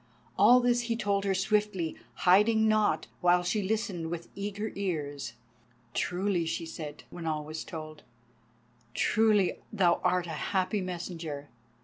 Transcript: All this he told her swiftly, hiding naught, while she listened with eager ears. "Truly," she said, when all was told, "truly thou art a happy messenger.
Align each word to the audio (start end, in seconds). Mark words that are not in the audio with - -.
All 0.35 0.59
this 0.61 0.81
he 0.89 0.95
told 0.95 1.25
her 1.25 1.35
swiftly, 1.35 1.95
hiding 2.25 2.67
naught, 2.67 3.05
while 3.19 3.43
she 3.43 3.61
listened 3.61 4.09
with 4.09 4.29
eager 4.33 4.71
ears. 4.75 5.33
"Truly," 5.93 6.47
she 6.47 6.65
said, 6.65 7.03
when 7.11 7.27
all 7.27 7.43
was 7.45 7.63
told, 7.63 8.01
"truly 8.95 9.59
thou 9.71 10.01
art 10.03 10.25
a 10.25 10.29
happy 10.57 10.81
messenger. 10.81 11.49